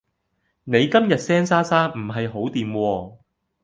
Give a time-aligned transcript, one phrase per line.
[0.63, 3.17] 你今日聲沙沙唔係好惦喎